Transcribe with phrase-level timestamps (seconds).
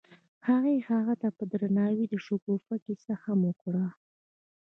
[0.47, 3.85] هغه هغې ته په درناوي د شګوفه کیسه هم وکړه.